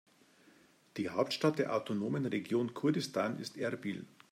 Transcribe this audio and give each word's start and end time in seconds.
Die 0.97 1.09
Hauptstadt 1.09 1.59
der 1.59 1.75
autonomen 1.75 2.25
Region 2.25 2.73
Kurdistan 2.73 3.37
ist 3.37 3.55
Erbil. 3.55 4.03